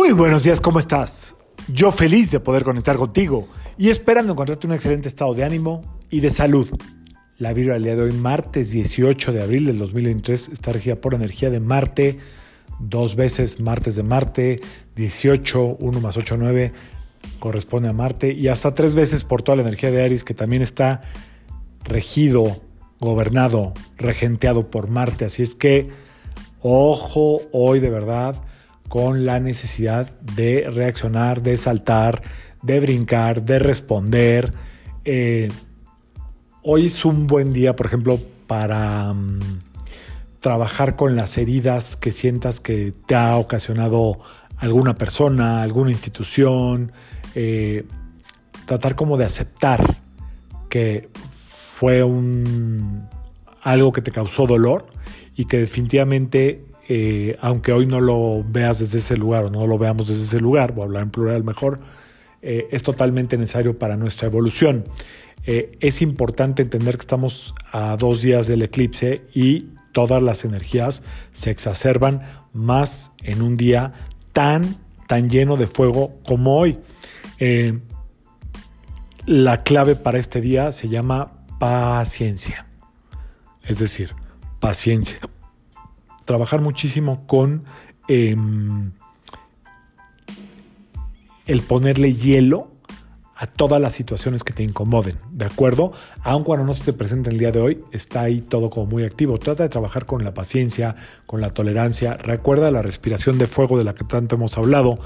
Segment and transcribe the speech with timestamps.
[0.00, 1.36] Muy buenos días, ¿cómo estás?
[1.68, 6.20] Yo feliz de poder conectar contigo y esperando encontrarte un excelente estado de ánimo y
[6.20, 6.66] de salud.
[7.36, 11.50] La del día de hoy, martes 18 de abril del 2023, está regida por energía
[11.50, 12.18] de Marte,
[12.78, 14.60] dos veces martes de Marte,
[14.96, 16.72] 18, 1 más 8, 9,
[17.38, 20.62] corresponde a Marte, y hasta tres veces por toda la energía de Aries, que también
[20.62, 21.02] está
[21.84, 22.62] regido,
[23.00, 25.26] gobernado, regenteado por Marte.
[25.26, 25.90] Así es que,
[26.62, 28.42] ojo hoy de verdad
[28.90, 32.22] con la necesidad de reaccionar, de saltar,
[32.60, 34.52] de brincar, de responder.
[35.04, 35.48] Eh,
[36.64, 39.60] hoy es un buen día, por ejemplo, para mm,
[40.40, 44.18] trabajar con las heridas que sientas que te ha ocasionado
[44.56, 46.90] alguna persona, alguna institución,
[47.36, 47.84] eh,
[48.66, 49.84] tratar como de aceptar
[50.68, 53.06] que fue un,
[53.62, 54.88] algo que te causó dolor
[55.36, 59.78] y que definitivamente eh, aunque hoy no lo veas desde ese lugar o no lo
[59.78, 61.78] veamos desde ese lugar, voy a hablar en plural mejor,
[62.42, 64.84] eh, es totalmente necesario para nuestra evolución.
[65.46, 71.04] Eh, es importante entender que estamos a dos días del eclipse y todas las energías
[71.30, 73.92] se exacerban más en un día
[74.32, 76.80] tan, tan lleno de fuego como hoy.
[79.26, 82.66] la clave para este día se llama paciencia.
[83.62, 84.12] Es decir,
[84.58, 85.20] paciencia
[86.30, 87.64] trabajar muchísimo con
[88.06, 88.92] em,
[91.46, 92.70] el ponerle hielo
[93.34, 95.90] a todas las situaciones que te incomoden, ¿de acuerdo?
[96.22, 99.02] Aun cuando no se te presenta el día de hoy, está ahí todo como muy
[99.02, 99.38] activo.
[99.38, 100.94] Trata de trabajar con la paciencia,
[101.26, 102.16] con la tolerancia.
[102.16, 105.00] Recuerda la respiración de fuego de la que tanto hemos hablado.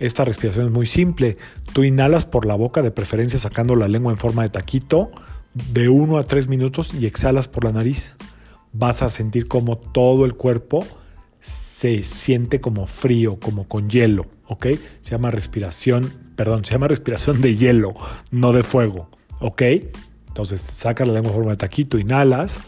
[0.00, 1.36] Esta respiración es muy simple.
[1.72, 5.12] Tú inhalas por la boca, de preferencia sacando la lengua en forma de taquito,
[5.52, 8.16] de 1 a 3 minutos y exhalas por la nariz
[8.74, 10.84] vas a sentir como todo el cuerpo
[11.40, 14.66] se siente como frío, como con hielo, ¿ok?
[15.00, 17.94] Se llama respiración, perdón, se llama respiración de hielo,
[18.30, 19.62] no de fuego, ¿ok?
[20.28, 22.58] Entonces saca la lengua en forma de taquito, inhalas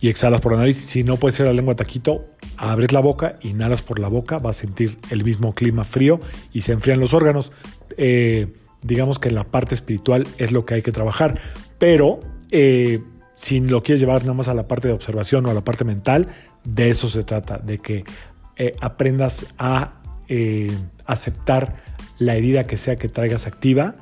[0.00, 0.76] y exhalas por la nariz.
[0.76, 2.26] Si no puede ser la lengua taquito,
[2.56, 6.20] abres la boca, inhalas por la boca, vas a sentir el mismo clima frío
[6.52, 7.52] y se enfrían los órganos.
[7.96, 8.48] Eh,
[8.82, 11.40] digamos que en la parte espiritual es lo que hay que trabajar,
[11.78, 12.20] pero...
[12.52, 13.00] Eh,
[13.40, 15.82] si lo quieres llevar nada más a la parte de observación o a la parte
[15.82, 16.28] mental,
[16.62, 18.04] de eso se trata, de que
[18.56, 20.70] eh, aprendas a eh,
[21.06, 21.74] aceptar
[22.18, 23.94] la herida que sea que traigas activa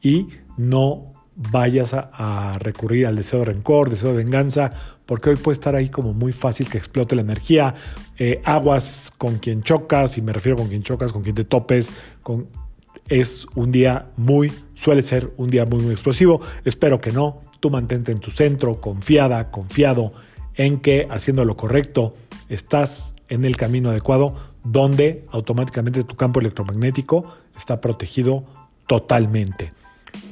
[0.00, 4.70] y no vayas a, recurrir al deseo de rencor, deseo de venganza,
[5.06, 7.74] porque hoy puede estar ahí como muy fácil que explote la energía.
[8.16, 11.92] Eh, aguas con quien chocas, y me refiero con quien chocas, con quien te topes,
[12.22, 12.46] con,
[13.08, 16.40] es un día muy, suele ser un día muy, muy explosivo.
[16.64, 17.42] Espero que no.
[17.64, 20.12] Tú mantente en tu centro, confiada, confiado
[20.54, 22.14] en que haciendo lo correcto
[22.50, 27.24] estás en el camino adecuado donde automáticamente tu campo electromagnético
[27.56, 28.44] está protegido
[28.86, 29.72] totalmente.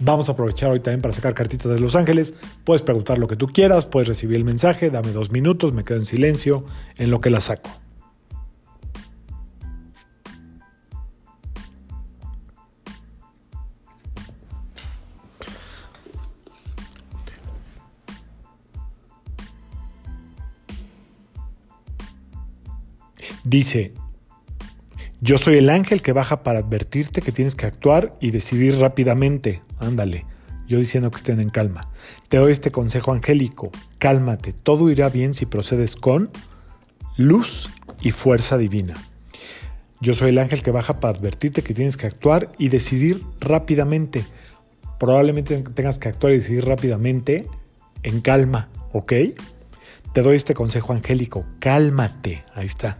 [0.00, 2.34] Vamos a aprovechar hoy también para sacar cartitas de Los Ángeles.
[2.64, 5.96] Puedes preguntar lo que tú quieras, puedes recibir el mensaje, dame dos minutos, me quedo
[5.96, 6.66] en silencio
[6.98, 7.70] en lo que la saco.
[23.44, 23.92] Dice,
[25.20, 29.62] yo soy el ángel que baja para advertirte que tienes que actuar y decidir rápidamente.
[29.78, 30.26] Ándale,
[30.68, 31.90] yo diciendo que estén en calma.
[32.28, 36.30] Te doy este consejo angélico, cálmate, todo irá bien si procedes con
[37.16, 37.70] luz
[38.00, 38.94] y fuerza divina.
[40.00, 44.24] Yo soy el ángel que baja para advertirte que tienes que actuar y decidir rápidamente.
[44.98, 47.46] Probablemente tengas que actuar y decidir rápidamente
[48.04, 49.12] en calma, ¿ok?
[50.12, 52.98] Te doy este consejo angélico, cálmate, ahí está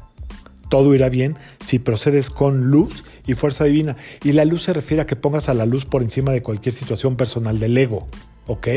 [0.73, 3.99] todo irá bien si procedes con luz y fuerza divina.
[4.25, 6.75] Y la luz se refiere a que pongas a la luz por encima de cualquier
[6.75, 8.09] situación personal del ego,
[8.47, 8.69] ¿ok?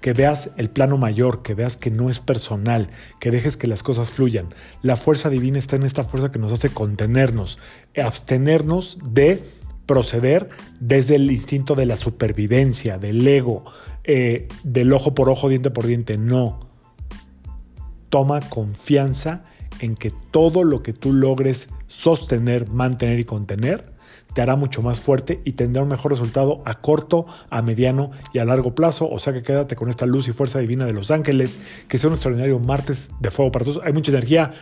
[0.00, 2.88] Que veas el plano mayor, que veas que no es personal,
[3.20, 4.54] que dejes que las cosas fluyan.
[4.80, 7.58] La fuerza divina está en esta fuerza que nos hace contenernos,
[8.02, 9.42] abstenernos de
[9.84, 10.48] proceder
[10.80, 13.64] desde el instinto de la supervivencia, del ego,
[14.04, 16.16] eh, del ojo por ojo, diente por diente.
[16.16, 16.58] No.
[18.08, 19.44] Toma confianza
[19.80, 23.94] en que todo lo que tú logres sostener, mantener y contener
[24.34, 28.40] te hará mucho más fuerte y tendrá un mejor resultado a corto, a mediano y
[28.40, 29.08] a largo plazo.
[29.08, 32.08] O sea que quédate con esta luz y fuerza divina de los ángeles, que sea
[32.08, 33.80] un extraordinario martes de fuego para todos.
[33.84, 34.52] Hay mucha energía,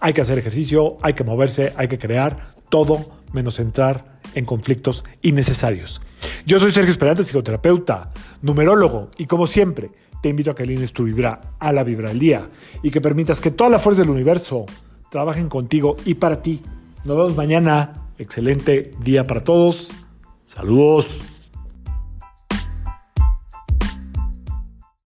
[0.00, 5.04] hay que hacer ejercicio, hay que moverse, hay que crear, todo menos entrar en conflictos
[5.22, 6.02] innecesarios.
[6.44, 8.10] Yo soy Sergio Esperante, psicoterapeuta,
[8.42, 9.90] numerólogo y como siempre,
[10.22, 12.50] te invito a que alines tu vibra a la vibra del día
[12.82, 14.66] y que permitas que toda la fuerza del universo
[15.10, 16.62] trabajen contigo y para ti.
[17.04, 19.96] Nos vemos mañana Excelente día para todos.
[20.44, 21.39] Saludos.